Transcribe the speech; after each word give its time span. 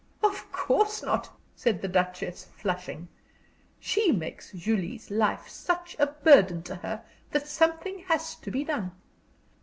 "Of 0.23 0.51
course 0.51 1.03
not," 1.03 1.29
said 1.55 1.79
the 1.83 1.87
Duchess, 1.87 2.45
flushing. 2.55 3.07
"She 3.79 4.11
makes 4.11 4.51
Julie's 4.51 5.11
life 5.11 5.47
such 5.47 5.95
a 5.99 6.07
burden 6.07 6.63
to 6.63 6.75
her 6.77 7.03
that 7.29 7.47
something 7.47 7.99
has 8.07 8.33
to 8.33 8.49
be 8.49 8.63
done. 8.63 8.93